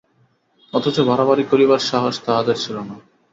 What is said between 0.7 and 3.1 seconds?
অথচ বাড়াবাড়ি করিবার সাহস তাহদের ছিল না।